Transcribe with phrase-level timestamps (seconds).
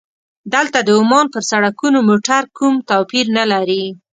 [0.53, 3.83] دلته د عمان پر سړکونو موټر کوم توپیر نه لري.